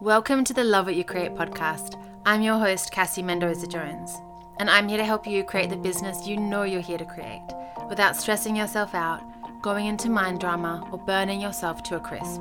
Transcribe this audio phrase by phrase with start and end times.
[0.00, 2.00] Welcome to the Love What You Create podcast.
[2.24, 4.16] I'm your host, Cassie Mendoza Jones,
[4.60, 7.42] and I'm here to help you create the business you know you're here to create
[7.88, 9.20] without stressing yourself out,
[9.60, 12.40] going into mind drama, or burning yourself to a crisp.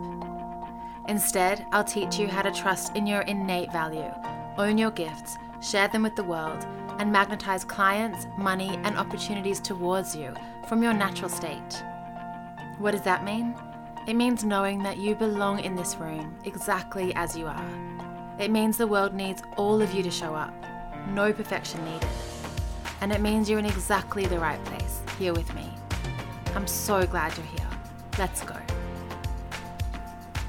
[1.07, 4.13] Instead, I'll teach you how to trust in your innate value,
[4.59, 6.63] own your gifts, share them with the world,
[6.99, 10.31] and magnetize clients, money, and opportunities towards you
[10.69, 11.83] from your natural state.
[12.77, 13.55] What does that mean?
[14.07, 18.37] It means knowing that you belong in this room exactly as you are.
[18.39, 20.53] It means the world needs all of you to show up,
[21.09, 22.07] no perfection needed.
[23.01, 25.69] And it means you're in exactly the right place, here with me.
[26.55, 27.69] I'm so glad you're here.
[28.17, 28.55] Let's go.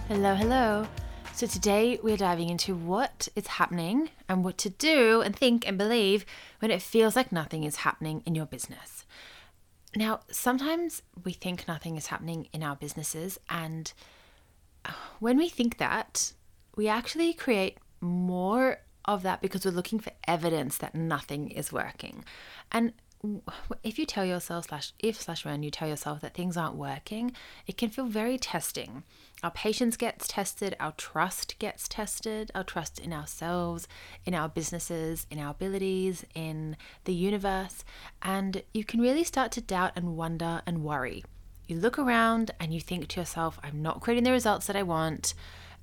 [0.06, 0.86] Hello, hello.
[1.32, 5.76] So, today we're diving into what is happening and what to do and think and
[5.76, 6.24] believe
[6.60, 8.97] when it feels like nothing is happening in your business.
[9.98, 13.92] Now, sometimes we think nothing is happening in our businesses, and
[14.84, 16.34] uh, when we think that,
[16.76, 22.24] we actually create more of that because we're looking for evidence that nothing is working.
[22.70, 22.92] And
[23.82, 27.32] if you tell yourself slash if slash when you tell yourself that things aren't working,
[27.66, 29.02] it can feel very testing.
[29.42, 33.88] Our patience gets tested, our trust gets tested, our trust in ourselves,
[34.24, 37.84] in our businesses, in our abilities, in the universe,
[38.22, 41.24] and you can really start to doubt and wonder and worry.
[41.66, 44.82] You look around and you think to yourself, I'm not creating the results that I
[44.82, 45.34] want.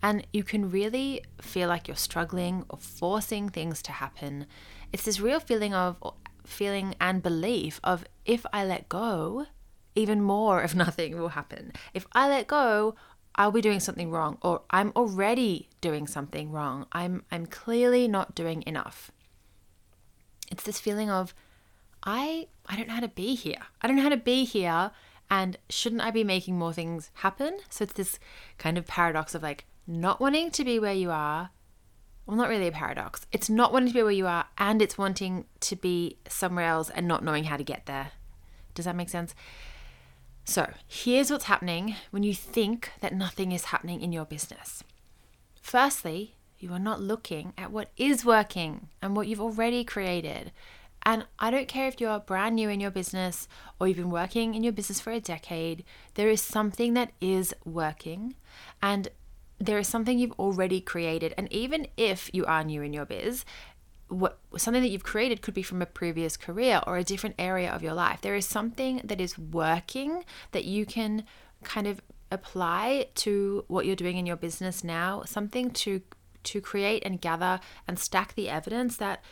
[0.02, 4.46] And you can really feel like you're struggling or forcing things to happen.
[4.92, 5.98] It's this real feeling of
[6.46, 9.48] feeling and belief of if I let go,
[9.96, 11.74] even more of nothing will happen.
[11.94, 12.96] If I let go,
[13.36, 16.88] I'll be doing something wrong or I'm already doing something wrong.
[16.92, 19.12] I'm I'm clearly not doing enough.
[20.52, 21.34] It's this feeling of
[22.04, 23.62] I I don't know how to be here.
[23.82, 24.92] I don't know how to be here
[25.30, 27.58] and shouldn't I be making more things happen?
[27.70, 28.20] So it's this
[28.58, 31.50] kind of paradox of like not wanting to be where you are
[32.26, 33.26] well, not really a paradox.
[33.32, 36.90] It's not wanting to be where you are and it's wanting to be somewhere else
[36.90, 38.12] and not knowing how to get there.
[38.74, 39.36] Does that make sense?
[40.44, 44.84] So, here's what's happening when you think that nothing is happening in your business.
[45.60, 50.52] Firstly, you are not looking at what is working and what you've already created.
[51.04, 53.48] And I don't care if you're brand new in your business
[53.80, 55.84] or you've been working in your business for a decade,
[56.16, 58.36] there is something that is working.
[58.82, 59.10] And
[59.60, 61.34] there is something you've already created.
[61.38, 63.46] And even if you are new in your biz,
[64.08, 67.72] what something that you've created could be from a previous career or a different area
[67.72, 68.22] of your life.
[68.22, 71.24] There is something that is working that you can
[71.64, 72.02] kind of
[72.32, 76.02] apply to what you're doing in your business now, something to
[76.44, 79.24] to create and gather and stack the evidence that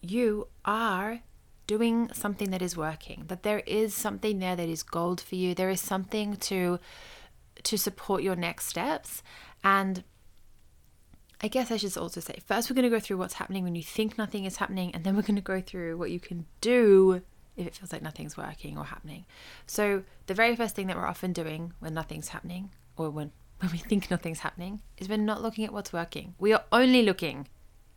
[0.00, 1.20] you are
[1.66, 5.54] doing something that is working, that there is something there that is gold for you.
[5.54, 6.78] There is something to
[7.64, 9.22] to support your next steps
[9.64, 10.04] and
[11.42, 13.74] I guess I should also say first, we're going to go through what's happening when
[13.74, 16.46] you think nothing is happening, and then we're going to go through what you can
[16.60, 17.20] do
[17.56, 19.26] if it feels like nothing's working or happening.
[19.66, 23.72] So, the very first thing that we're often doing when nothing's happening, or when, when
[23.72, 26.36] we think nothing's happening, is we're not looking at what's working.
[26.38, 27.48] We are only looking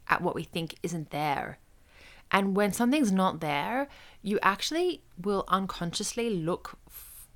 [0.07, 1.59] at what we think isn't there.
[2.31, 3.87] And when something's not there,
[4.23, 6.79] you actually will unconsciously look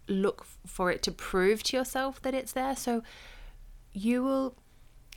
[0.09, 2.75] look for it to prove to yourself that it's there.
[2.75, 3.03] So
[3.93, 4.55] you will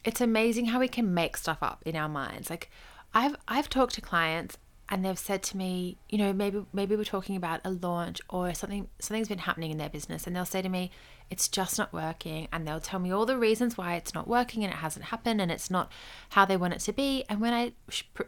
[0.04, 2.50] it's amazing how we can make stuff up in our minds.
[2.50, 2.70] Like
[3.14, 4.58] I've I've talked to clients
[4.88, 8.52] and they've said to me, you know, maybe maybe we're talking about a launch or
[8.54, 10.90] something something's been happening in their business and they'll say to me,
[11.30, 14.64] it's just not working and they'll tell me all the reasons why it's not working
[14.64, 15.90] and it hasn't happened and it's not
[16.30, 17.24] how they want it to be.
[17.28, 17.72] And when I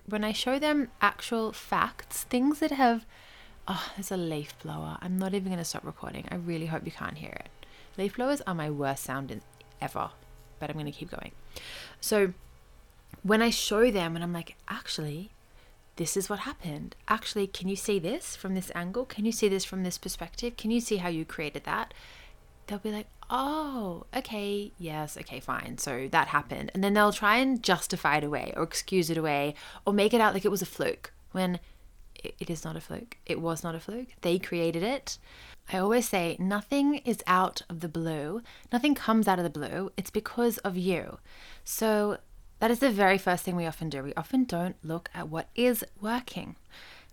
[0.07, 3.05] when I show them actual facts, things that have
[3.67, 4.99] Ah, oh, there's a leaf blower.
[5.01, 6.27] I'm not even going to stop recording.
[6.31, 7.49] I really hope you can't hear it.
[7.97, 9.41] Leaf blowers are my worst sound in,
[9.81, 10.11] ever
[10.59, 11.33] but I'm going to keep going.
[12.01, 12.33] So
[13.23, 15.31] when I show them and I'm like, actually,
[15.97, 16.97] this is what happened.
[17.07, 19.05] Actually, can you see this from this angle?
[19.05, 20.57] Can you see this from this perspective?
[20.57, 21.93] Can you see how you created that?
[22.67, 25.77] They'll be like, oh, okay, yes, okay, fine.
[25.77, 26.71] So that happened.
[26.73, 29.55] And then they'll try and justify it away or excuse it away
[29.85, 31.61] or make it out like it was a fluke when
[32.39, 33.19] it is not a fluke.
[33.27, 34.09] It was not a fluke.
[34.23, 35.19] They created it.
[35.73, 38.43] I always say nothing is out of the blue,
[38.73, 39.91] nothing comes out of the blue.
[39.97, 41.19] It's because of you.
[41.65, 42.19] So,
[42.61, 44.03] that is the very first thing we often do.
[44.03, 46.57] We often don't look at what is working.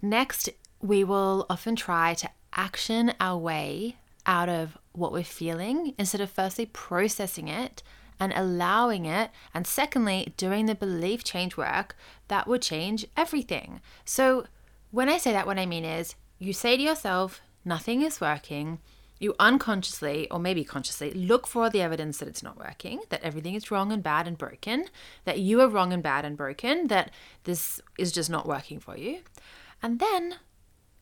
[0.01, 0.49] Next,
[0.81, 6.29] we will often try to action our way out of what we're feeling instead of
[6.29, 7.81] firstly processing it
[8.19, 9.31] and allowing it.
[9.53, 11.95] And secondly, doing the belief change work
[12.27, 13.81] that would change everything.
[14.05, 14.45] So,
[14.91, 18.79] when I say that, what I mean is you say to yourself, nothing is working.
[19.21, 23.53] you unconsciously or maybe consciously look for the evidence that it's not working, that everything
[23.53, 24.88] is wrong and bad and broken,
[25.25, 27.11] that you are wrong and bad and broken, that
[27.43, 29.19] this is just not working for you.
[29.83, 30.38] And then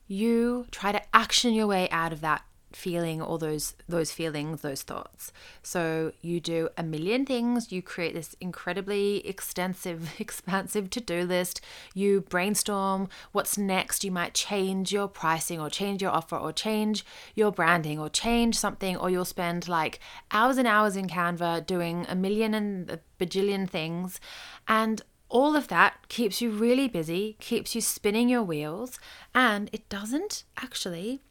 [0.06, 4.82] you try to action your way out of that feeling all those those feelings those
[4.82, 5.32] thoughts.
[5.62, 7.72] So you do a million things.
[7.72, 11.60] You create this incredibly extensive expansive to-do list.
[11.94, 14.04] You brainstorm what's next.
[14.04, 18.58] You might change your pricing or change your offer or change your branding or change
[18.58, 20.00] something or you'll spend like
[20.30, 24.20] hours and hours in canva doing a million and a bajillion things.
[24.68, 28.98] And all of that keeps you really busy, keeps you spinning your wheels,
[29.34, 31.22] and it doesn't actually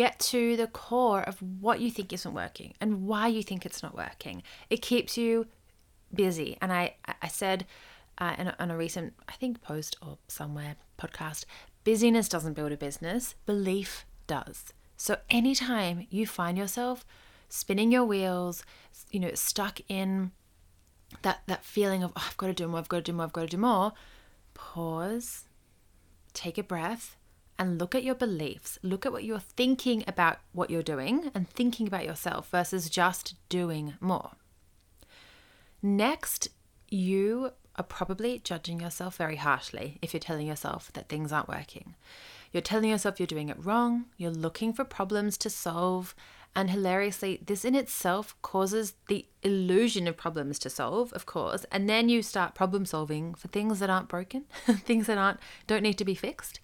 [0.00, 3.82] get to the core of what you think isn't working and why you think it's
[3.82, 4.42] not working.
[4.70, 5.46] It keeps you
[6.14, 6.56] busy.
[6.62, 7.66] And I, I said
[8.16, 11.44] uh, in a, on a recent, I think, post or somewhere podcast,
[11.84, 14.72] busyness doesn't build a business, belief does.
[14.96, 17.04] So anytime you find yourself
[17.50, 18.64] spinning your wheels,
[19.10, 20.32] you know, stuck in
[21.20, 23.26] that that feeling of oh, I've got to do more, I've got to do more,
[23.26, 23.92] I've got to do more,
[24.54, 25.44] pause,
[26.32, 27.18] take a breath,
[27.60, 28.78] and look at your beliefs.
[28.82, 33.34] Look at what you're thinking about what you're doing and thinking about yourself versus just
[33.50, 34.30] doing more.
[35.82, 36.48] Next,
[36.88, 41.94] you are probably judging yourself very harshly if you're telling yourself that things aren't working.
[42.50, 46.14] You're telling yourself you're doing it wrong, you're looking for problems to solve,
[46.56, 51.88] and hilariously, this in itself causes the illusion of problems to solve, of course, and
[51.88, 55.98] then you start problem solving for things that aren't broken, things that aren't don't need
[55.98, 56.58] to be fixed.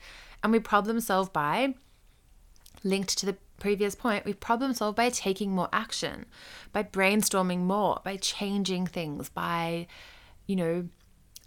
[0.46, 1.74] And we problem solve by
[2.84, 6.24] linked to the previous point, we problem solve by taking more action,
[6.72, 9.88] by brainstorming more, by changing things, by
[10.46, 10.88] you know,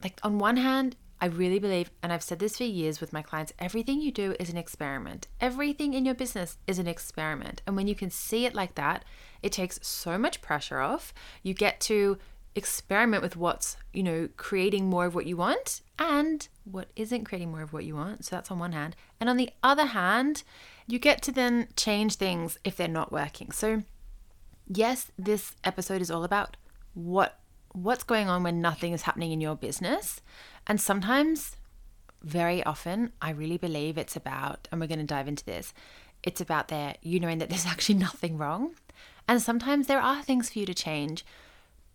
[0.04, 3.22] like on one hand, I really believe, and I've said this for years with my
[3.22, 5.30] clients everything you do is an experiment.
[5.40, 7.62] Everything in your business is an experiment.
[7.66, 9.06] And when you can see it like that,
[9.42, 11.14] it takes so much pressure off.
[11.42, 12.18] You get to
[12.54, 17.52] experiment with what's, you know, creating more of what you want and what isn't creating
[17.52, 18.26] more of what you want.
[18.26, 18.96] So that's on one hand.
[19.20, 20.44] And on the other hand,
[20.88, 23.52] you get to then change things if they're not working.
[23.52, 23.84] So,
[24.68, 26.58] yes, this episode is all about
[26.94, 27.40] what
[27.74, 30.22] what's going on when nothing is happening in your business.
[30.66, 31.56] And sometimes,
[32.24, 35.74] very often, I really believe it's about, and we're going to dive into this,
[36.24, 38.76] it's about there, you knowing that there's actually nothing wrong.
[39.28, 41.24] And sometimes there are things for you to change,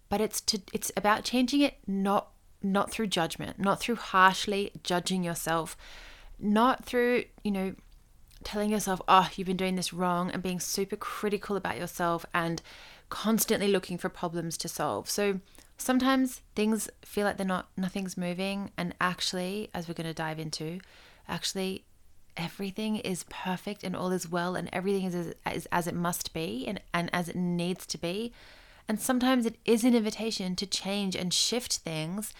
[0.09, 2.29] but it's to it's about changing it not
[2.64, 5.76] not through judgment, not through harshly judging yourself,
[6.38, 7.75] not through, you know,
[8.43, 12.61] telling yourself, oh, you've been doing this wrong and being super critical about yourself and
[13.08, 15.08] constantly looking for problems to solve.
[15.08, 15.40] So
[15.76, 20.38] Sometimes things feel like they're not, nothing's moving, and actually, as we're going to dive
[20.38, 20.81] into,
[21.28, 21.84] actually,
[22.37, 26.32] everything is perfect and all is well, and everything is as, as, as it must
[26.32, 28.32] be and, and as it needs to be.
[28.88, 32.32] And sometimes it is an invitation to change and shift things.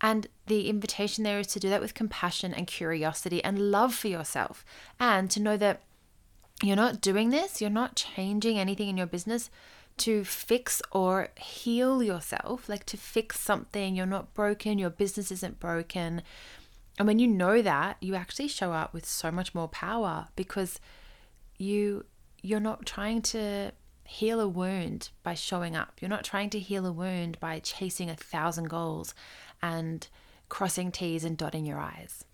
[0.00, 4.08] And the invitation there is to do that with compassion and curiosity and love for
[4.08, 4.64] yourself,
[4.98, 5.82] and to know that
[6.62, 9.50] you're not doing this, you're not changing anything in your business
[9.98, 13.94] to fix or heal yourself, like to fix something.
[13.94, 16.22] You're not broken, your business isn't broken.
[16.98, 20.80] And when you know that, you actually show up with so much more power because
[21.58, 22.04] you
[22.42, 23.70] you're not trying to
[24.04, 25.98] heal a wound by showing up.
[26.00, 29.14] You're not trying to heal a wound by chasing a thousand goals
[29.62, 30.06] and
[30.48, 32.24] crossing T's and dotting your I's.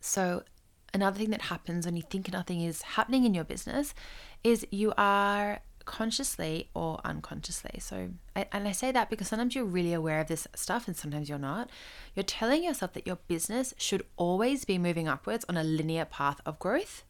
[0.00, 0.44] So,
[0.92, 3.94] another thing that happens when you think nothing is happening in your business
[4.42, 7.78] is you are consciously or unconsciously.
[7.80, 11.28] So, and I say that because sometimes you're really aware of this stuff and sometimes
[11.28, 11.70] you're not.
[12.14, 16.40] You're telling yourself that your business should always be moving upwards on a linear path
[16.46, 17.02] of growth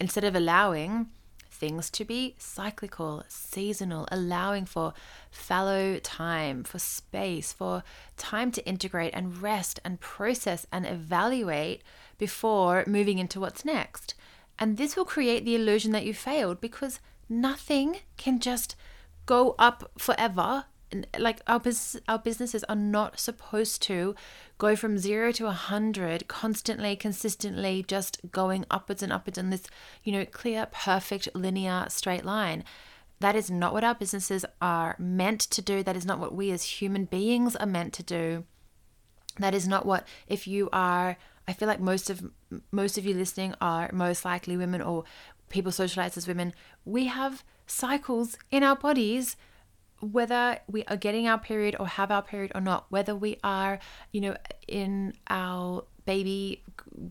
[0.00, 1.08] instead of allowing
[1.58, 4.94] things to be cyclical, seasonal, allowing for
[5.30, 7.82] fallow time, for space, for
[8.16, 11.82] time to integrate and rest and process and evaluate
[12.16, 14.14] before moving into what's next.
[14.58, 18.74] And this will create the illusion that you failed because nothing can just
[19.26, 20.64] go up forever
[21.18, 24.14] like our business our businesses are not supposed to
[24.56, 29.64] go from 0 to a 100 constantly consistently just going upwards and upwards in this
[30.02, 32.64] you know clear perfect linear straight line.
[33.20, 35.82] That is not what our businesses are meant to do.
[35.82, 38.44] That is not what we as human beings are meant to do.
[39.38, 41.16] That is not what if you are
[41.46, 42.30] I feel like most of
[42.70, 45.04] most of you listening are most likely women or
[45.48, 46.54] people socialize as women,
[46.84, 49.36] we have cycles in our bodies
[50.00, 53.78] whether we are getting our period or have our period or not, whether we are,
[54.12, 54.36] you know,
[54.66, 56.62] in our baby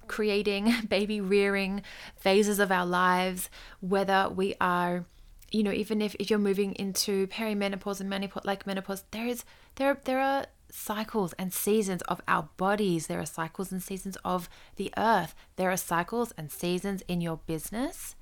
[0.08, 1.82] creating, baby rearing
[2.18, 5.06] phases of our lives, whether we are,
[5.52, 9.44] you know, even if, if you're moving into perimenopause and menopause, like menopause, there is
[9.76, 13.08] there there are cycles and seasons of our bodies.
[13.08, 15.34] There are cycles and seasons of the earth.
[15.56, 18.16] There are cycles and seasons in your business.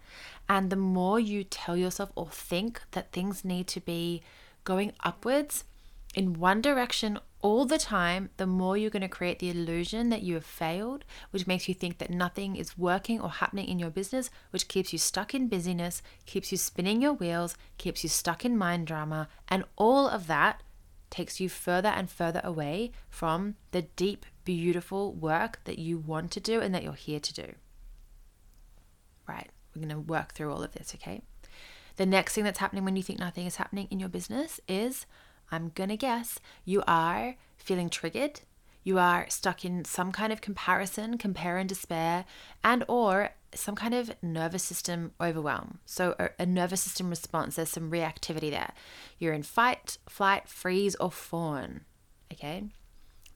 [0.48, 4.22] And the more you tell yourself or think that things need to be
[4.66, 5.64] going upwards
[6.14, 10.24] in one direction all the time, the more you're going to create the illusion that
[10.24, 13.92] you have failed, which makes you think that nothing is working or happening in your
[13.92, 18.44] business, which keeps you stuck in busyness, keeps you spinning your wheels, keeps you stuck
[18.44, 20.64] in mind drama, and all of that
[21.12, 26.40] takes you further and further away from the deep, beautiful work that you want to
[26.40, 27.54] do and that you're here to do.
[29.28, 31.22] Right, we're going to work through all of this, okay?
[31.98, 35.06] The next thing that's happening when you think nothing is happening in your business is
[35.52, 38.42] I'm going to guess you are feeling triggered.
[38.84, 42.26] You are stuck in some kind of comparison, compare and despair,
[42.64, 45.80] and or some kind of nervous system overwhelm.
[45.86, 48.74] So a, nervous system response, there's some reactivity there.
[49.18, 51.82] You're in fight, flight, freeze, or fawn.
[52.32, 52.66] Okay?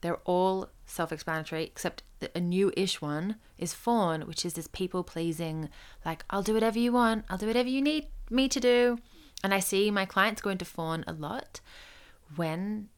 [0.02, 2.02] They're all self explanatory, except
[2.34, 5.68] a new ish one is fawn, which is this people pleasing,
[6.04, 8.98] like, I'll do whatever you want, I'll do whatever you need me to do.
[9.42, 11.60] And I see my clients go into fawn a lot
[12.36, 12.88] when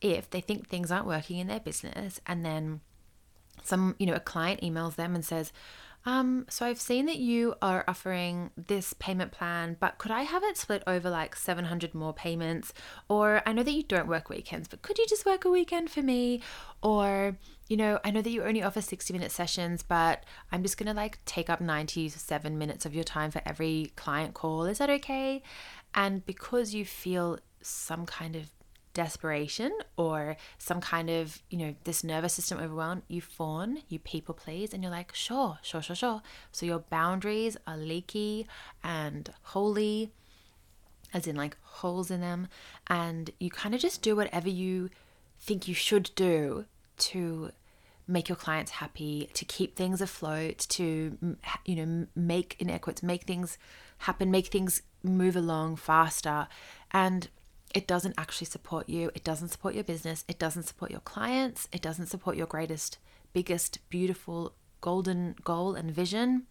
[0.00, 2.80] if they think things aren't working in their business and then
[3.64, 5.52] some you know a client emails them and says
[6.06, 10.44] um, so I've seen that you are offering this payment plan, but could I have
[10.44, 12.72] it split over like 700 more payments?
[13.08, 15.90] Or I know that you don't work weekends, but could you just work a weekend
[15.90, 16.42] for me?
[16.80, 17.36] Or,
[17.68, 20.22] you know, I know that you only offer 60 minute sessions, but
[20.52, 24.32] I'm just going to like take up 97 minutes of your time for every client
[24.32, 24.64] call.
[24.66, 25.42] Is that okay?
[25.92, 28.55] And because you feel some kind of
[28.96, 34.34] desperation or some kind of, you know, this nervous system overwhelmed, you fawn, you people
[34.34, 36.22] please, and you're like, sure, sure, sure, sure.
[36.50, 38.46] So your boundaries are leaky
[38.82, 40.12] and holy,
[41.12, 42.48] as in like holes in them,
[42.86, 44.88] and you kind of just do whatever you
[45.38, 46.64] think you should do
[47.10, 47.50] to
[48.08, 51.36] make your clients happy, to keep things afloat, to
[51.66, 53.58] you know make in quotes make things
[53.98, 56.48] happen, make things move along faster,
[56.92, 57.28] and
[57.74, 59.10] it doesn't actually support you.
[59.14, 60.24] It doesn't support your business.
[60.28, 61.68] It doesn't support your clients.
[61.72, 62.98] It doesn't support your greatest,
[63.32, 66.44] biggest, beautiful, golden goal and vision.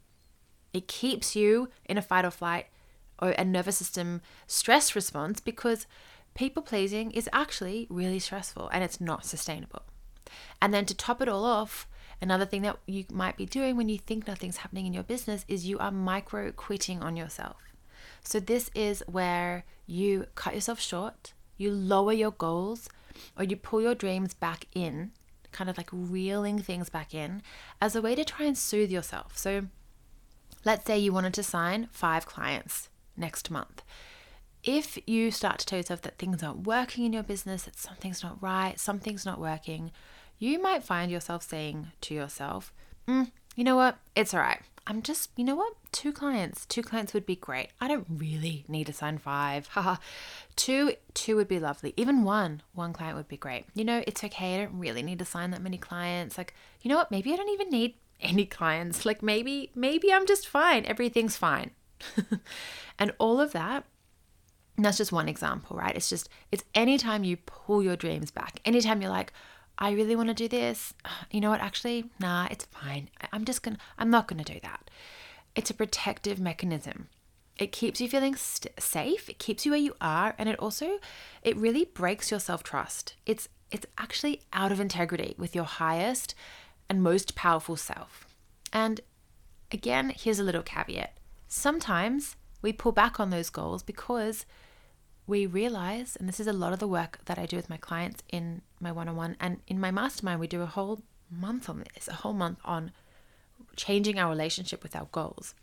[0.73, 2.67] It keeps you in a fight or flight
[3.19, 5.87] or a nervous system stress response because
[6.33, 9.83] people pleasing is actually really stressful and it's not sustainable.
[10.61, 11.87] And then to top it all off,
[12.21, 15.45] another thing that you might be doing when you think nothing's happening in your business
[15.47, 17.74] is you are micro quitting on yourself.
[18.25, 22.89] So, this is where you cut yourself short, you lower your goals,
[23.37, 25.11] or you pull your dreams back in,
[25.51, 27.43] kind of like reeling things back in
[27.79, 29.37] as a way to try and soothe yourself.
[29.37, 29.67] So,
[30.65, 33.83] let's say you wanted to sign five clients next month.
[34.63, 38.23] If you start to tell yourself that things aren't working in your business, that something's
[38.23, 39.91] not right, something's not working,
[40.39, 42.73] you might find yourself saying to yourself,
[43.07, 44.61] mm, you know what, it's all right.
[44.87, 45.73] I'm just, you know what?
[45.91, 46.65] Two clients.
[46.65, 47.69] Two clients would be great.
[47.81, 49.67] I don't really need to sign five.
[49.71, 49.97] Haha.
[50.55, 51.93] two, two would be lovely.
[51.97, 53.65] Even one, one client would be great.
[53.73, 54.55] You know, it's okay.
[54.55, 56.37] I don't really need to sign that many clients.
[56.37, 57.11] Like, you know what?
[57.11, 59.05] Maybe I don't even need any clients.
[59.05, 60.85] Like maybe, maybe I'm just fine.
[60.85, 61.71] Everything's fine.
[62.99, 63.85] and all of that
[64.77, 65.95] and that's just one example, right?
[65.95, 69.31] It's just, it's anytime you pull your dreams back, anytime you're like,
[69.77, 70.93] I really want to do this.
[71.31, 71.61] You know what?
[71.61, 73.09] Actually, nah, it's fine.
[73.33, 74.89] I'm just going to, I'm not going to do that.
[75.55, 77.07] It's a protective mechanism.
[77.57, 79.29] It keeps you feeling st- safe.
[79.29, 80.35] It keeps you where you are.
[80.37, 80.99] And it also,
[81.41, 83.15] it really breaks your self trust.
[83.25, 86.35] It's, it's actually out of integrity with your highest
[86.89, 88.27] and most powerful self.
[88.71, 89.01] And
[89.71, 91.17] again, here's a little caveat.
[91.47, 94.45] Sometimes we pull back on those goals because
[95.27, 97.77] we realize, and this is a lot of the work that I do with my
[97.77, 101.69] clients in my one on one and in my mastermind, we do a whole month
[101.69, 102.91] on this, a whole month on
[103.75, 105.53] changing our relationship with our goals.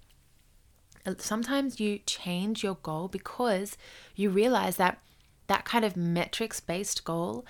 [1.19, 3.77] Sometimes you change your goal because
[4.15, 5.01] you realize that
[5.47, 7.45] that kind of metrics based goal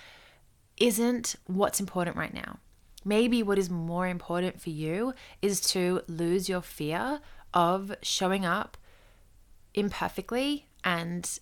[0.78, 2.58] isn't what's important right now.
[3.04, 5.12] Maybe what is more important for you
[5.42, 7.20] is to lose your fear
[7.52, 8.76] of showing up
[9.74, 11.38] imperfectly and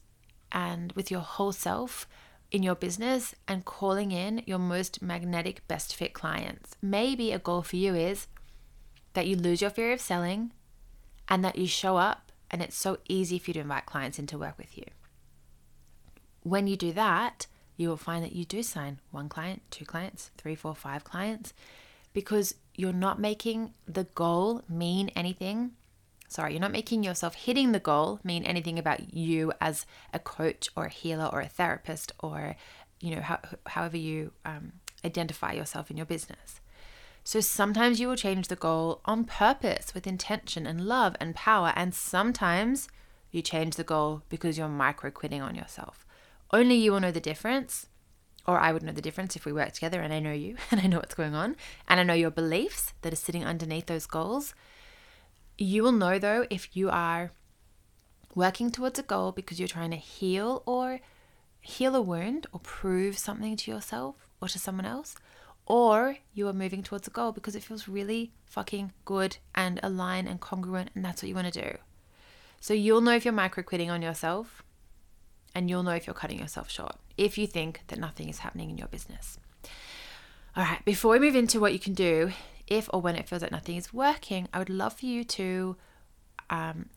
[0.53, 2.09] and with your whole self
[2.51, 6.75] in your business and calling in your most magnetic, best fit clients.
[6.83, 8.27] Maybe a goal for you is
[9.15, 10.53] that you lose your fear of selling
[11.29, 14.27] and that you show up and it's so easy for you to invite clients in
[14.29, 14.85] to work with you.
[16.43, 20.31] When you do that, you will find that you do sign one client, two clients,
[20.37, 21.55] three, four, five clients
[22.13, 25.73] because you're not making the goal mean anything.
[26.31, 29.85] Sorry, you're not making yourself hitting the goal mean anything about you as
[30.15, 32.55] a coach or a healer or a therapist or,
[33.01, 36.61] you know, how, however you um, identify yourself in your business.
[37.25, 41.73] So sometimes you will change the goal on purpose with intention and love and power,
[41.75, 42.89] and sometimes
[43.33, 46.07] you change the goal because you're micro quitting on yourself.
[46.53, 47.87] Only you will know the difference,
[48.47, 50.81] or I would know the difference if we work together and I know you and
[50.81, 51.57] I know what's going on
[51.89, 54.55] and I know your beliefs that are sitting underneath those goals.
[55.63, 57.33] You will know though if you are
[58.35, 61.01] working towards a goal because you're trying to heal or
[61.61, 65.17] heal a wound or prove something to yourself or to someone else,
[65.67, 70.29] or you are moving towards a goal because it feels really fucking good and aligned
[70.29, 71.77] and congruent and that's what you want to do.
[72.59, 74.63] So you'll know if you're micro quitting on yourself
[75.55, 78.71] and you'll know if you're cutting yourself short if you think that nothing is happening
[78.71, 79.39] in your business.
[80.57, 82.33] All right, before we move into what you can do
[82.71, 85.77] if or when it feels like nothing is working, I would love for you to
[86.49, 86.89] um,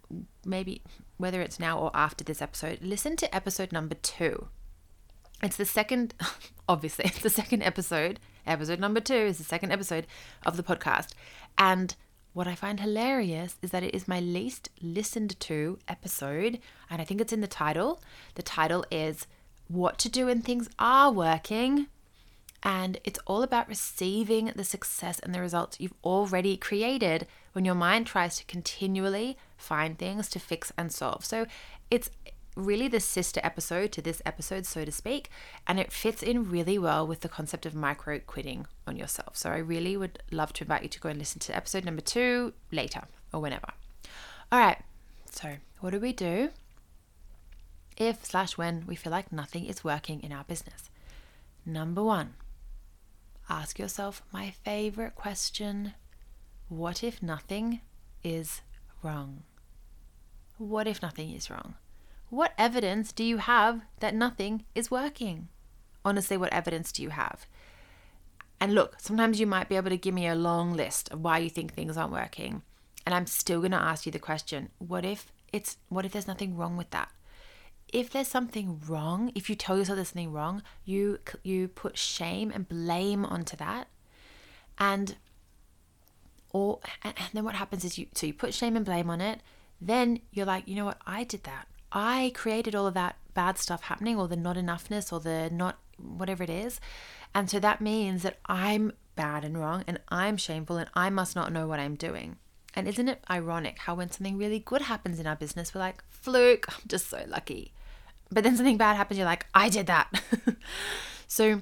[0.46, 0.82] maybe,
[1.18, 4.48] whether it's now or after this episode, listen to episode number two.
[5.42, 6.14] It's the second,
[6.70, 8.20] obviously, it's the second episode.
[8.46, 10.08] Episode number two is the second episode
[10.46, 11.14] of the podcast.
[11.58, 11.96] And
[12.34, 17.06] what I find hilarious is that it is my least listened to episode, and I
[17.06, 18.02] think it's in the title.
[18.36, 19.28] The title is
[19.68, 21.88] What to Do When Things Are Working.
[22.64, 27.76] And it's all about receiving the success and the results you've already created when your
[27.76, 31.26] mind tries to continually find things to fix and solve.
[31.26, 31.46] So
[31.92, 32.10] it's
[32.56, 35.30] really the sister episode to this episode, so to speak,
[35.68, 39.36] and it fits in really well with the concept of micro quitting on yourself.
[39.36, 42.02] So I really would love to invite you to go and listen to episode number
[42.02, 43.04] two later
[43.34, 43.70] or whenever.
[44.52, 44.78] All right,
[45.30, 46.50] so what do we do
[47.98, 50.90] if slash when we feel like nothing is working in our business?
[51.66, 52.36] Number one,
[53.50, 55.94] ask yourself my favorite question
[56.70, 57.82] What if nothing
[58.24, 58.62] is
[59.02, 59.44] wrong?
[60.58, 61.76] What if nothing is wrong?
[62.30, 65.50] What evidence do you have that nothing is working?
[66.06, 67.46] Honestly, what evidence do you have?
[68.60, 71.40] And look, sometimes you might be able to give me a long list of why
[71.40, 72.62] you think things aren't working.
[73.06, 76.28] And I'm still going to ask you the question, what if it's what if there's
[76.28, 77.10] nothing wrong with that?
[77.94, 82.52] If there's something wrong, if you tell yourself there's something wrong, you you put shame
[82.52, 83.88] and blame onto that.
[84.80, 85.16] And
[86.52, 89.42] or and then what happens is you so you put shame and blame on it,
[89.80, 91.68] then you're like, you know what, I did that.
[91.92, 95.78] I created all of that bad stuff happening, or the not enoughness, or the not
[95.98, 96.82] whatever it is.
[97.36, 101.36] And so that means that I'm bad and wrong, and I'm shameful, and I must
[101.36, 102.38] not know what I'm doing.
[102.76, 106.04] And isn't it ironic how when something really good happens in our business, we're like,
[106.10, 107.74] fluke, I'm just so lucky.
[108.32, 110.22] But then something bad happens, you're like, I did that.
[111.28, 111.62] so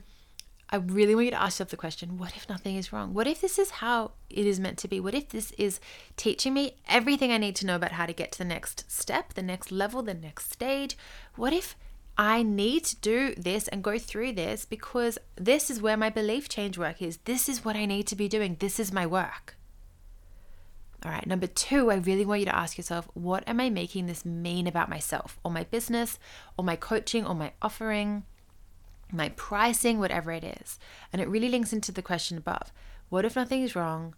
[0.74, 3.13] I really want you to ask yourself the question what if nothing is wrong?
[3.13, 5.02] What if this is how it is meant to be?
[5.02, 5.82] What if this is
[6.15, 9.34] teaching me everything I need to know about how to get to the next step,
[9.34, 10.97] the next level, the next stage?
[11.36, 11.76] What if
[12.17, 16.47] I need to do this and go through this because this is where my belief
[16.47, 17.17] change work is?
[17.26, 18.56] This is what I need to be doing.
[18.60, 19.58] This is my work.
[21.04, 24.06] All right, number two, I really want you to ask yourself what am I making
[24.06, 26.20] this mean about myself or my business
[26.58, 28.24] or my coaching or my offering?
[29.12, 30.80] my pricing, whatever it is.
[31.12, 32.72] And it really links into the question above
[33.10, 34.16] what if nothing is wrong?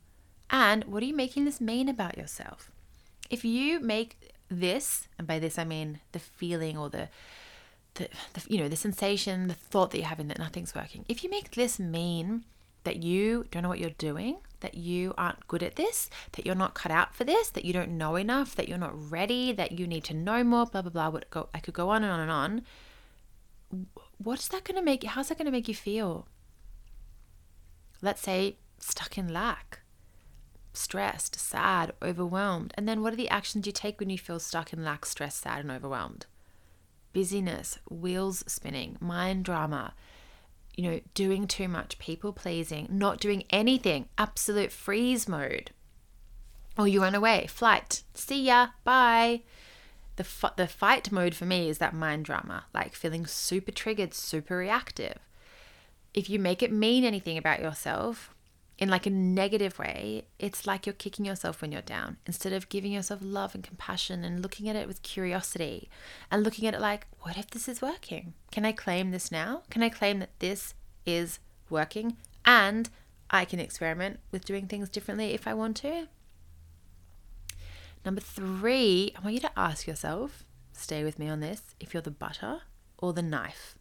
[0.50, 2.72] And what are you making this mean about yourself?
[3.30, 7.10] If you make this, and by this I mean the feeling or the,
[7.96, 11.24] the, the you know, the sensation, the thought that you're having that nothing's working, if
[11.24, 12.44] you make this mean
[12.84, 16.56] that you don't know what you're doing, that you aren't good at this, that you're
[16.56, 19.74] not cut out for this, that you don't know enough, that you're not ready, that
[19.74, 21.10] you need to know more, blah, blah, blah.
[21.10, 22.62] Would go, I could go on and on and on
[24.18, 25.10] what's that going to make you?
[25.10, 26.28] how's that going to make you feel
[28.02, 29.80] let's say stuck in lack
[30.74, 34.74] stressed sad overwhelmed and then what are the actions you take when you feel stuck
[34.74, 36.26] in lack stressed sad and overwhelmed
[37.14, 39.94] busyness wheels spinning mind drama
[40.76, 45.72] you know doing too much people pleasing not doing anything absolute freeze mode
[46.78, 49.42] or you run away flight see ya bye
[50.16, 54.14] the f- the fight mode for me is that mind drama, like feeling super triggered,
[54.14, 55.18] super reactive.
[56.14, 58.33] If you make it mean anything about yourself
[58.78, 62.70] in like a negative way, it's like you're kicking yourself when you're down instead of
[62.70, 65.90] giving yourself love and compassion and looking at it with curiosity
[66.32, 68.34] and looking at it like, what if this is working?
[68.52, 69.62] Can I claim this now?
[69.70, 70.74] Can I claim that this
[71.06, 72.90] is working and
[73.30, 76.08] I can experiment with doing things differently if I want to?
[78.06, 82.02] Number three, I want you to ask yourself, stay with me on this, if you're
[82.02, 82.62] the butter
[82.98, 83.76] or the knife.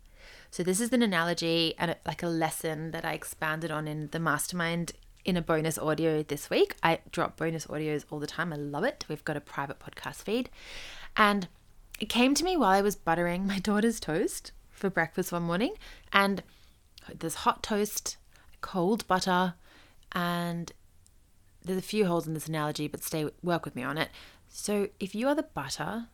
[0.52, 4.18] So, this is an analogy and like a lesson that I expanded on in the
[4.18, 4.92] mastermind
[5.24, 6.76] in a bonus audio this week.
[6.82, 8.52] I drop bonus audios all the time.
[8.52, 9.06] I love it.
[9.08, 10.50] We've got a private podcast feed.
[11.16, 11.48] And
[11.98, 15.72] it came to me while I was buttering my daughter's toast for breakfast one morning.
[16.12, 16.42] And
[17.18, 18.18] there's hot toast,
[18.60, 19.54] cold butter,
[20.12, 20.70] and
[21.64, 24.10] there's a few holes in this analogy, but stay work with me on it.
[24.50, 26.08] So if you are the butter,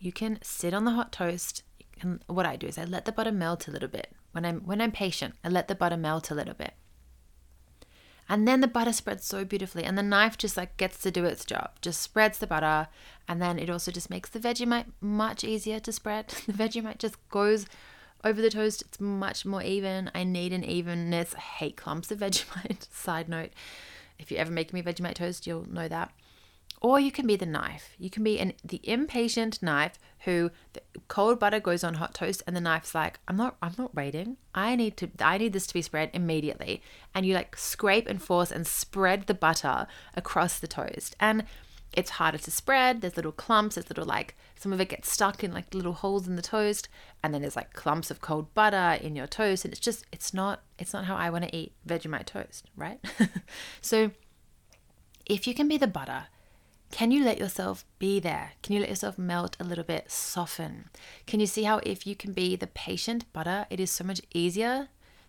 [0.00, 1.62] you can sit on the hot toast.
[2.00, 4.12] And what I do is I let the butter melt a little bit.
[4.32, 6.74] When I'm when I'm patient, I let the butter melt a little bit.
[8.28, 11.24] And then the butter spreads so beautifully and the knife just like gets to do
[11.24, 11.70] its job.
[11.80, 12.88] Just spreads the butter
[13.26, 16.34] and then it also just makes the Vegemite much easier to spread.
[16.46, 17.66] The Vegemite just goes
[18.22, 18.82] over the toast.
[18.82, 20.10] It's much more even.
[20.14, 21.34] I need an evenness.
[21.34, 22.86] I hate clumps of Vegemite.
[22.92, 23.50] Side note,
[24.18, 26.12] if you ever make me Vegemite toast, you'll know that.
[26.80, 27.94] Or you can be the knife.
[27.98, 32.42] You can be an the impatient knife who the cold butter goes on hot toast
[32.46, 34.36] and the knife's like, I'm not I'm not waiting.
[34.54, 36.82] I need to I need this to be spread immediately.
[37.14, 41.16] And you like scrape and force and spread the butter across the toast.
[41.18, 41.44] And
[41.92, 43.00] it's harder to spread.
[43.00, 46.28] There's little clumps, there's little like some of it gets stuck in like little holes
[46.28, 46.88] in the toast,
[47.22, 50.34] and then there's like clumps of cold butter in your toast, and it's just it's
[50.34, 53.00] not it's not how I want to eat Vegemite toast, right?
[53.80, 54.10] so
[55.26, 56.26] if you can be the butter
[56.90, 58.52] can you let yourself be there?
[58.62, 60.88] Can you let yourself melt a little bit, soften?
[61.26, 64.22] Can you see how if you can be the patient butter, it is so much
[64.32, 64.88] easier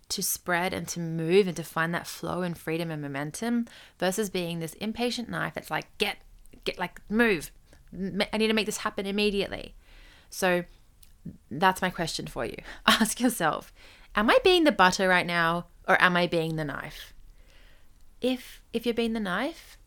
[0.10, 3.68] to spread and to move and to find that flow and freedom and momentum
[4.00, 6.18] versus being this impatient knife that's like, get,
[6.64, 7.52] get, like, move.
[7.94, 9.76] I need to make this happen immediately.
[10.30, 10.64] So
[11.52, 12.58] that's my question for you.
[12.88, 13.74] Ask yourself,
[14.16, 17.14] am I being the butter right now or am I being the knife?
[18.22, 19.79] If if you're being the knife,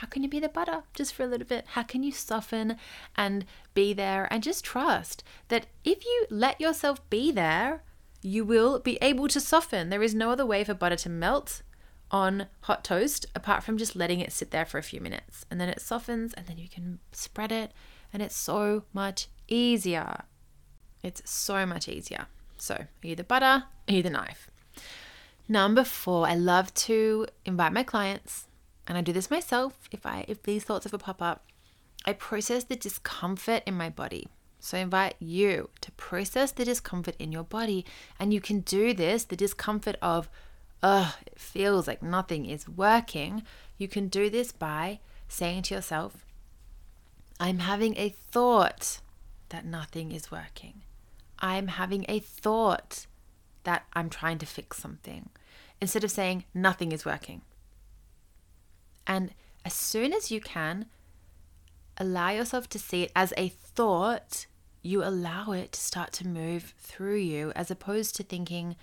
[0.00, 1.66] how can you be the butter just for a little bit?
[1.68, 2.78] How can you soften
[3.16, 7.82] and be there and just trust that if you let yourself be there,
[8.22, 9.90] you will be able to soften.
[9.90, 11.60] There is no other way for butter to melt
[12.10, 15.44] on hot toast apart from just letting it sit there for a few minutes.
[15.50, 17.70] And then it softens and then you can spread it
[18.10, 20.24] and it's so much easier.
[21.02, 22.24] It's so much easier.
[22.56, 23.64] So, are you the butter?
[23.86, 24.50] Are you the knife?
[25.46, 28.46] Number four, I love to invite my clients
[28.90, 31.44] and I do this myself if I if these thoughts ever pop up,
[32.04, 34.26] I process the discomfort in my body.
[34.58, 37.86] So I invite you to process the discomfort in your body.
[38.18, 40.28] And you can do this, the discomfort of,
[40.82, 43.44] ugh, it feels like nothing is working.
[43.78, 44.98] You can do this by
[45.28, 46.26] saying to yourself,
[47.38, 48.98] I'm having a thought
[49.50, 50.82] that nothing is working.
[51.38, 53.06] I'm having a thought
[53.62, 55.28] that I'm trying to fix something.
[55.80, 57.42] Instead of saying nothing is working,
[59.10, 60.86] and as soon as you can,
[61.98, 64.46] allow yourself to see it as a thought,
[64.82, 68.76] you allow it to start to move through you as opposed to thinking,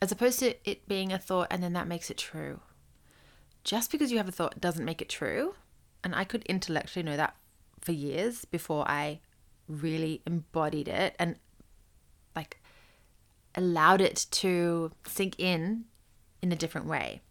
[0.00, 2.60] as opposed to it being a thought and then that makes it true.
[3.64, 5.56] Just because you have a thought doesn't make it true.
[6.04, 7.34] And I could intellectually know that
[7.80, 9.18] for years before I
[9.66, 11.40] really embodied it and
[12.36, 12.62] like
[13.56, 15.86] allowed it to sink in
[16.40, 17.22] in a different way.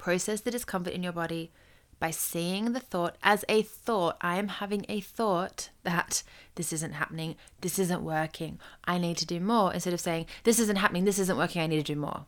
[0.00, 1.52] Process the discomfort in your body
[1.98, 4.16] by seeing the thought as a thought.
[4.22, 6.22] I am having a thought that
[6.54, 10.58] this isn't happening, this isn't working, I need to do more, instead of saying, this
[10.58, 12.24] isn't happening, this isn't working, I need to do more.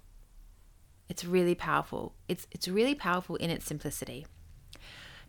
[1.08, 2.12] It's really powerful.
[2.28, 4.26] It's, it's really powerful in its simplicity.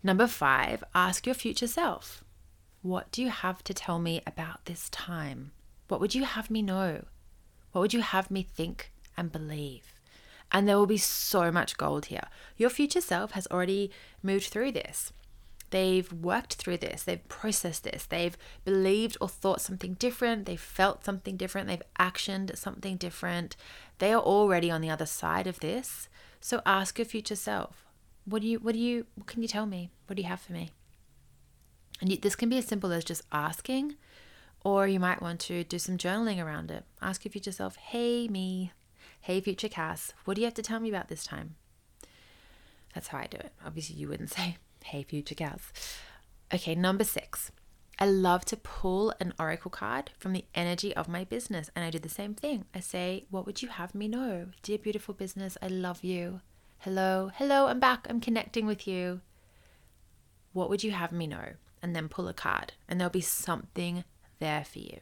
[0.02, 2.22] Number five, ask your future self,
[2.82, 5.52] what do you have to tell me about this time?
[5.88, 7.06] What would you have me know?
[7.72, 9.93] What would you have me think and believe?
[10.54, 12.28] And there will be so much gold here.
[12.56, 13.90] Your future self has already
[14.22, 15.12] moved through this.
[15.70, 21.04] They've worked through this, they've processed this, they've believed or thought something different, they've felt
[21.04, 23.56] something different, they've actioned something different.
[23.98, 26.08] They are already on the other side of this.
[26.40, 27.86] So ask your future self,
[28.24, 29.90] what do you what do you what can you tell me?
[30.06, 30.70] What do you have for me?
[32.00, 33.96] And you, this can be as simple as just asking,
[34.62, 36.84] or you might want to do some journaling around it.
[37.02, 38.70] Ask your future self, hey me,
[39.24, 41.54] Hey, future Cass, what do you have to tell me about this time?
[42.94, 43.52] That's how I do it.
[43.64, 45.72] Obviously, you wouldn't say, Hey, future Cass.
[46.52, 47.50] Okay, number six.
[47.98, 51.70] I love to pull an oracle card from the energy of my business.
[51.74, 52.66] And I do the same thing.
[52.74, 54.48] I say, What would you have me know?
[54.62, 56.42] Dear beautiful business, I love you.
[56.80, 58.06] Hello, hello, I'm back.
[58.10, 59.22] I'm connecting with you.
[60.52, 61.54] What would you have me know?
[61.82, 64.04] And then pull a card, and there'll be something
[64.38, 65.00] there for you.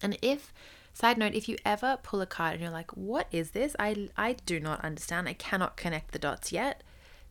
[0.00, 0.54] And if
[0.98, 3.76] Side note, if you ever pull a card and you're like, what is this?
[3.78, 5.28] I, I do not understand.
[5.28, 6.82] I cannot connect the dots yet.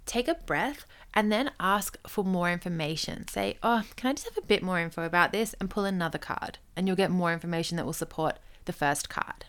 [0.05, 3.27] Take a breath and then ask for more information.
[3.27, 5.53] Say, oh, can I just have a bit more info about this?
[5.59, 6.59] And pull another card.
[6.77, 9.43] And you'll get more information that will support the first card.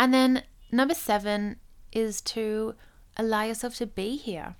[0.00, 1.60] And then number seven
[1.92, 2.74] is to
[3.16, 4.56] allow yourself to be here.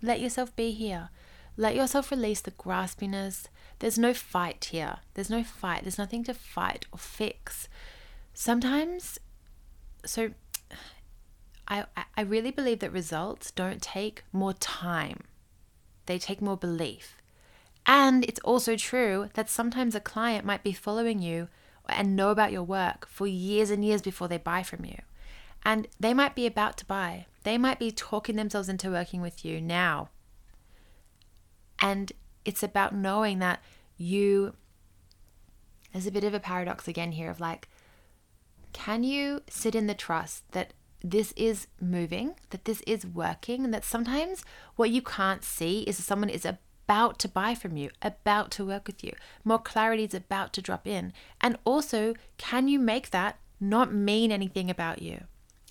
[0.00, 1.10] Let yourself be here.
[1.58, 3.48] Let yourself release the graspiness.
[3.80, 5.00] There's no fight here.
[5.12, 5.82] There's no fight.
[5.82, 7.68] There's nothing to fight or fix.
[8.38, 9.18] Sometimes,
[10.04, 10.32] so
[11.66, 15.20] I, I really believe that results don't take more time,
[16.04, 17.16] they take more belief.
[17.86, 21.48] And it's also true that sometimes a client might be following you
[21.88, 24.98] and know about your work for years and years before they buy from you.
[25.64, 27.24] And they might be about to buy.
[27.42, 30.10] They might be talking themselves into working with you now.
[31.78, 32.12] And
[32.44, 33.62] it's about knowing that
[33.96, 34.52] you,
[35.94, 37.68] there's a bit of a paradox again here of like,
[38.72, 43.72] can you sit in the trust that this is moving, that this is working, and
[43.72, 44.44] that sometimes
[44.76, 48.86] what you can't see is someone is about to buy from you, about to work
[48.86, 49.12] with you.
[49.44, 51.12] More clarity is about to drop in.
[51.40, 55.24] And also, can you make that not mean anything about you?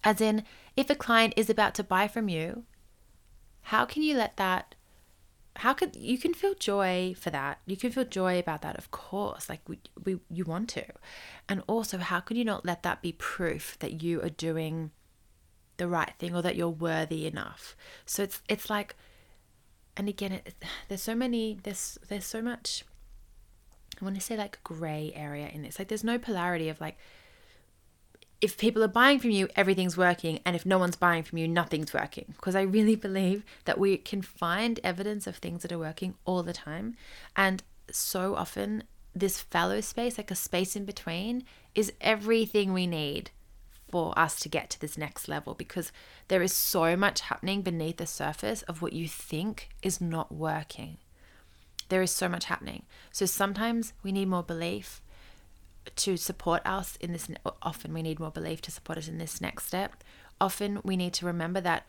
[0.03, 0.43] As in,
[0.77, 2.63] if a client is about to buy from you,
[3.63, 4.74] how can you let that
[5.57, 7.59] how could you can feel joy for that.
[7.65, 10.85] You can feel joy about that of course like we, we you want to.
[11.47, 14.91] And also how could you not let that be proof that you are doing
[15.77, 17.75] the right thing or that you're worthy enough?
[18.05, 18.95] So it's it's like
[19.97, 20.55] and again it,
[20.89, 22.83] there's so many there's there's so much
[24.01, 25.79] i want to say like gray area in this.
[25.79, 26.97] Like there's no polarity of like
[28.45, 31.47] if people are buying from you everything's working and if no one's buying from you
[31.47, 35.79] nothing's working because i really believe that we can find evidence of things that are
[35.79, 36.95] working all the time
[37.36, 38.84] and so often
[39.15, 43.31] this fallow space like a space in between is everything we need
[43.89, 45.91] for us to get to this next level because
[46.27, 50.97] there is so much happening beneath the surface of what you think is not working.
[51.89, 52.84] There is so much happening.
[53.12, 55.01] So sometimes we need more belief
[55.95, 57.27] to support us in this.
[57.61, 60.03] Often we need more belief to support us in this next step.
[60.39, 61.85] Often we need to remember that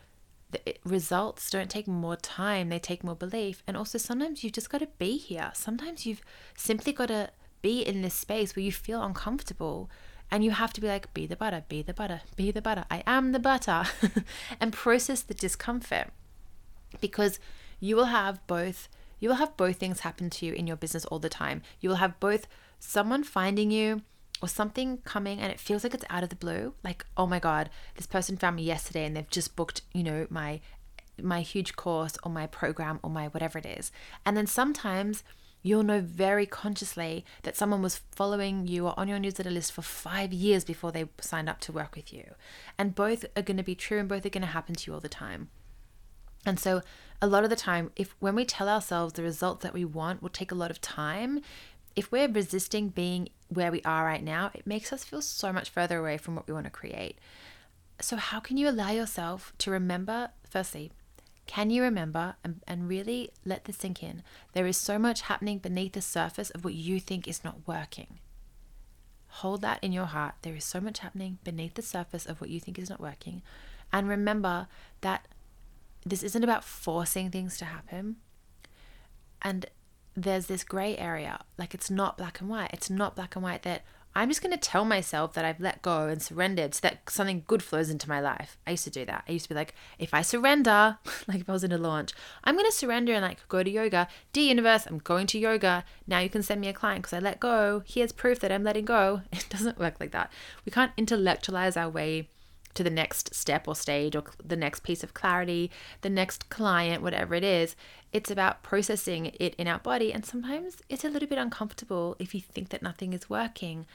[0.51, 3.63] the results don't take more time, they take more belief.
[3.67, 5.51] And also, sometimes you've just got to be here.
[5.53, 6.21] Sometimes you've
[6.55, 7.31] simply got to
[7.61, 9.89] be in this space where you feel uncomfortable
[10.29, 12.85] and you have to be like, be the butter, be the butter, be the butter.
[12.91, 13.83] I am the butter.
[14.59, 16.09] and process the discomfort
[17.01, 17.39] because
[17.79, 21.05] you will have both you will have both things happen to you in your business
[21.05, 21.63] all the time.
[21.79, 22.47] You will have both
[22.79, 24.01] someone finding you
[24.41, 26.73] or something coming and it feels like it's out of the blue.
[26.83, 30.27] Like, oh my God, this person found me yesterday and they've just booked, you know,
[30.29, 30.61] my
[31.19, 33.91] my huge course or my program or my whatever it is.
[34.23, 35.23] And then sometimes
[35.63, 39.81] you'll know very consciously that someone was following you or on your newsletter list for
[39.81, 42.35] five years before they signed up to work with you.
[42.77, 44.93] And both are going to be true and both are going to happen to you
[44.93, 45.49] all the time.
[46.45, 46.81] And so,
[47.21, 50.21] a lot of the time, if when we tell ourselves the results that we want
[50.21, 51.41] will take a lot of time,
[51.97, 55.71] if we're resisting being where we are right now, it makes us feel so much
[55.71, 57.17] further away from what we want to create.
[57.99, 60.91] So, how can you allow yourself to remember, firstly,
[61.47, 64.21] can you remember and, and really let this sink in?
[64.53, 68.19] There is so much happening beneath the surface of what you think is not working.
[69.29, 70.35] Hold that in your heart.
[70.43, 73.41] There is so much happening beneath the surface of what you think is not working.
[73.91, 74.67] And remember
[75.01, 75.27] that
[76.05, 78.17] this isn't about forcing things to happen.
[79.41, 79.65] And
[80.17, 81.39] there's this gray area.
[81.57, 82.71] Like it's not black and white.
[82.73, 83.83] It's not black and white that
[84.15, 87.43] I'm just going to tell myself that I've let go and surrendered so that something
[87.45, 88.57] good flows into my life.
[88.65, 89.25] I used to do that.
[89.29, 92.13] I used to be like, if I surrender, like if I was in a launch,
[92.43, 94.07] I'm going to surrender and like go to yoga.
[94.33, 95.85] Dear universe, I'm going to yoga.
[96.07, 97.83] Now you can send me a client because I let go.
[97.85, 99.21] Here's proof that I'm letting go.
[99.31, 100.33] It doesn't work like that.
[100.65, 102.29] We can't intellectualize our way
[102.73, 107.01] to the next step or stage or the next piece of clarity, the next client,
[107.01, 107.75] whatever it is.
[108.13, 110.13] It's about processing it in our body.
[110.13, 113.85] And sometimes it's a little bit uncomfortable if you think that nothing is working.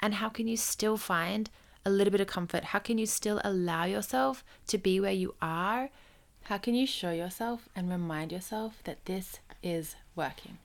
[0.00, 1.50] And how can you still find
[1.84, 2.64] a little bit of comfort?
[2.64, 5.90] How can you still allow yourself to be where you are?
[6.44, 10.58] How can you show yourself and remind yourself that this is working?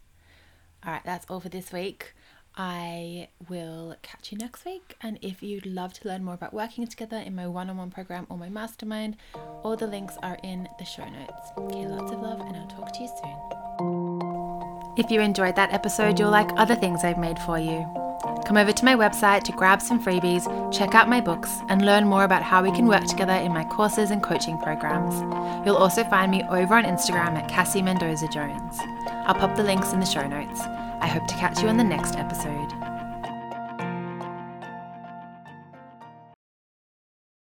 [0.85, 2.13] All right, that's all for this week.
[2.57, 4.95] I will catch you next week.
[5.01, 7.91] And if you'd love to learn more about working together in my one on one
[7.91, 9.17] program or my mastermind,
[9.63, 11.49] all the links are in the show notes.
[11.57, 14.95] Okay, lots of love, and I'll talk to you soon.
[14.97, 17.85] If you enjoyed that episode, you'll like other things I've made for you.
[18.45, 22.05] Come over to my website to grab some freebies, check out my books, and learn
[22.05, 25.15] more about how we can work together in my courses and coaching programs.
[25.65, 28.79] You'll also find me over on Instagram at Cassie Mendoza Jones.
[29.25, 30.61] I'll pop the links in the show notes.
[31.05, 32.94] I hope to catch you on the next episode.